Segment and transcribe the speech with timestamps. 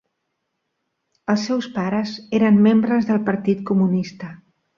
[1.33, 4.33] Els seus pares eren membres del partit comunista.